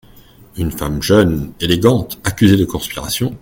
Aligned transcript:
Une 0.57 0.71
femme 0.71 1.03
jeune, 1.03 1.51
élégante, 1.59 2.17
accusée 2.25 2.57
de 2.57 2.65
conspiration… 2.65 3.37